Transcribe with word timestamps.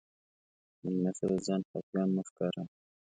مېلمه 0.81 1.11
ته 1.17 1.25
د 1.31 1.33
ځان 1.45 1.61
خفګان 1.69 2.07
مه 2.15 2.21
ښکاروه. 2.27 2.63